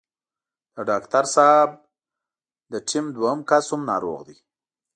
د 0.75 0.77
ډاکټر 0.89 1.23
صاحب 1.35 1.69
د 2.71 2.73
ټيم 2.89 3.05
دوهم 3.17 3.39
کس 3.49 3.65
هم 3.73 3.81
ناروغ 3.91 4.19
دی. 4.27 4.37